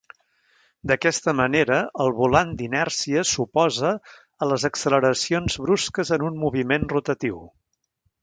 D'aquesta 0.91 1.33
manera 1.39 1.75
el 2.05 2.13
volant 2.19 2.53
d'inèrcia 2.61 3.25
s'oposa 3.33 3.91
a 4.45 4.49
les 4.53 4.67
acceleracions 4.71 5.59
brusques 5.67 6.13
en 6.19 6.27
un 6.31 6.43
moviment 6.47 6.89
rotatiu. 6.97 7.39